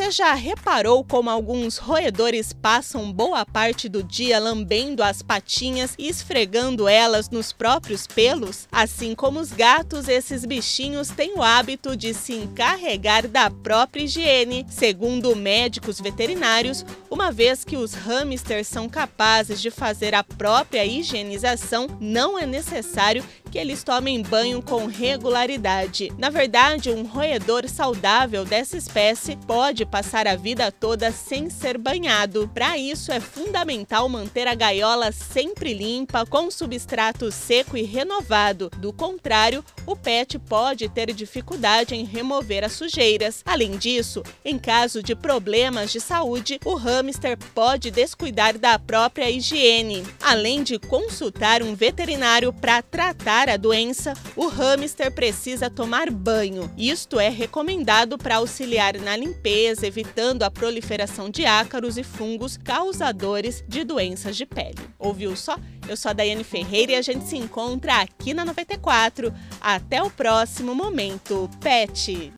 Você 0.00 0.12
já 0.12 0.32
reparou 0.32 1.04
como 1.04 1.28
alguns 1.28 1.76
roedores 1.76 2.54
passam 2.54 3.12
boa 3.12 3.44
parte 3.44 3.86
do 3.86 4.02
dia 4.02 4.38
lambendo 4.38 5.02
as 5.02 5.20
patinhas 5.20 5.94
e 5.98 6.08
esfregando 6.08 6.88
elas 6.88 7.28
nos 7.28 7.52
próprios 7.52 8.06
pelos? 8.06 8.66
Assim 8.72 9.14
como 9.14 9.38
os 9.38 9.52
gatos, 9.52 10.08
esses 10.08 10.46
bichinhos 10.46 11.10
têm 11.10 11.34
o 11.34 11.42
hábito 11.42 11.94
de 11.94 12.14
se 12.14 12.32
encarregar 12.32 13.28
da 13.28 13.50
própria 13.50 14.04
higiene, 14.04 14.64
segundo 14.70 15.36
médicos 15.36 16.00
veterinários, 16.00 16.82
uma 17.10 17.30
vez 17.30 17.62
que 17.62 17.76
os 17.76 17.92
hamsters 17.92 18.68
são 18.68 18.88
capazes 18.88 19.60
de 19.60 19.70
fazer 19.70 20.14
a 20.14 20.24
própria 20.24 20.82
higienização, 20.82 21.86
não 22.00 22.38
é 22.38 22.46
necessário 22.46 23.22
que 23.50 23.58
eles 23.58 23.82
tomem 23.82 24.22
banho 24.22 24.62
com 24.62 24.86
regularidade. 24.86 26.12
Na 26.16 26.30
verdade, 26.30 26.90
um 26.90 27.02
roedor 27.02 27.68
saudável 27.68 28.44
dessa 28.44 28.76
espécie 28.76 29.36
pode 29.46 29.84
passar 29.84 30.26
a 30.26 30.36
vida 30.36 30.70
toda 30.70 31.10
sem 31.10 31.50
ser 31.50 31.76
banhado. 31.76 32.48
Para 32.54 32.78
isso, 32.78 33.10
é 33.10 33.18
fundamental 33.18 34.08
manter 34.08 34.46
a 34.46 34.54
gaiola 34.54 35.10
sempre 35.12 35.74
limpa, 35.74 36.24
com 36.24 36.50
substrato 36.50 37.30
seco 37.32 37.76
e 37.76 37.82
renovado. 37.82 38.70
Do 38.76 38.92
contrário, 38.92 39.64
o 39.86 39.96
pet 39.96 40.38
pode 40.38 40.88
ter 40.88 41.12
dificuldade 41.12 41.94
em 41.94 42.04
remover 42.04 42.64
as 42.64 42.72
sujeiras. 42.72 43.42
Além 43.44 43.76
disso, 43.76 44.22
em 44.44 44.58
caso 44.58 45.02
de 45.02 45.14
problemas 45.14 45.90
de 45.90 46.00
saúde, 46.00 46.60
o 46.64 46.74
hamster 46.74 47.36
pode 47.54 47.90
descuidar 47.90 48.56
da 48.56 48.78
própria 48.78 49.30
higiene. 49.30 50.04
Além 50.22 50.62
de 50.62 50.78
consultar 50.78 51.62
um 51.62 51.74
veterinário 51.74 52.52
para 52.52 52.82
tratar 52.82 53.39
a 53.48 53.56
doença, 53.56 54.12
o 54.36 54.48
hamster 54.48 55.10
precisa 55.12 55.70
tomar 55.70 56.10
banho. 56.10 56.70
Isto 56.76 57.18
é 57.18 57.28
recomendado 57.28 58.18
para 58.18 58.36
auxiliar 58.36 58.98
na 58.98 59.16
limpeza, 59.16 59.86
evitando 59.86 60.42
a 60.42 60.50
proliferação 60.50 61.30
de 61.30 61.46
ácaros 61.46 61.96
e 61.96 62.02
fungos 62.02 62.56
causadores 62.56 63.64
de 63.66 63.84
doenças 63.84 64.36
de 64.36 64.44
pele. 64.44 64.78
Ouviu 64.98 65.34
só? 65.36 65.56
Eu 65.88 65.96
sou 65.96 66.10
a 66.10 66.12
Daiane 66.12 66.44
Ferreira 66.44 66.92
e 66.92 66.96
a 66.96 67.02
gente 67.02 67.26
se 67.26 67.36
encontra 67.36 68.02
aqui 68.02 68.34
na 68.34 68.44
94. 68.44 69.32
Até 69.60 70.02
o 70.02 70.10
próximo 70.10 70.74
momento, 70.74 71.48
Pet! 71.60 72.28